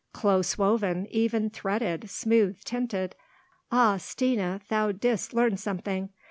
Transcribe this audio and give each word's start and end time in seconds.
"Close 0.13 0.57
woven, 0.57 1.05
even 1.11 1.51
threaded, 1.51 2.09
smooth 2.09 2.59
tinted! 2.63 3.15
Ah, 3.71 3.97
Stina, 3.97 4.59
thou 4.67 4.91
didst 4.91 5.31
learn 5.31 5.57
something! 5.57 6.09